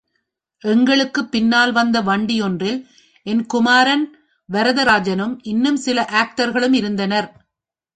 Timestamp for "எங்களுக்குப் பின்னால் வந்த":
0.61-2.01